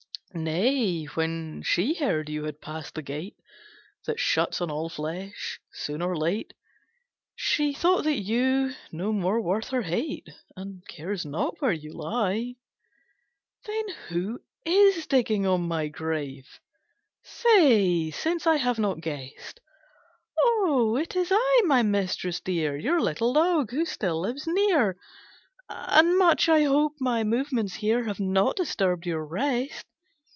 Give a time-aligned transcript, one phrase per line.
[0.33, 3.35] "Nay: when she heard you had passed the Gate
[4.05, 6.53] That shuts on all flesh soon or late,
[7.35, 12.55] She thought you no more worth her hate, And cares not where you lie.
[13.65, 16.61] "Then, who is digging on my grave?
[17.23, 19.59] Say since I have not guessed!"
[20.39, 24.95] "O it is I, my mistress dear, Your little dog, who still lives near,
[25.67, 29.85] And much I hope my movements here Have not disturbed your rest?"